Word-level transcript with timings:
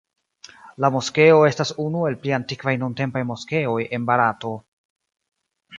La 0.85 0.89
moskeo 0.95 1.43
estas 1.49 1.73
unu 1.85 2.01
el 2.11 2.17
pli 2.23 2.33
antikvaj 2.39 2.75
nuntempaj 2.85 3.25
moskeoj 3.35 3.79
en 3.99 4.11
Barato. 4.13 4.57